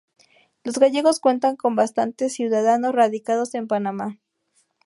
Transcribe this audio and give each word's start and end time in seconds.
Los 0.63 0.79
gallegos 0.79 1.19
cuentan 1.19 1.55
con 1.55 1.75
bastantes 1.75 2.33
ciudadanos 2.33 2.95
radicados 2.95 3.53
en 3.53 3.67
Panamá. 3.67 4.17